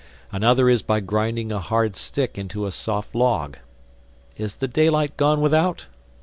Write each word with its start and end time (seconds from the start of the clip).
Another 0.31 0.67
is 0.67 0.81
by 0.81 0.99
grinding 0.99 1.51
a 1.51 1.59
hard 1.59 1.95
stick 1.95 2.35
into 2.35 2.65
a 2.65 2.71
soft 2.71 3.13
log—Is 3.13 4.55
the 4.55 4.67
daylight 4.67 5.15
gone 5.15 5.41
without? 5.41 5.85